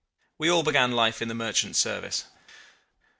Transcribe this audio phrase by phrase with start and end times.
[0.39, 2.23] We all began life in the merchant service.